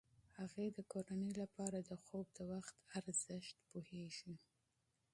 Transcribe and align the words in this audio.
هغې 0.39 0.65
د 0.71 0.79
کورنۍ 0.93 1.31
لپاره 1.41 1.77
د 1.89 1.91
خوب 2.03 2.25
د 2.37 2.39
وخت 2.51 2.75
اهمیت 2.99 3.55
پوهیږي. 3.69 4.35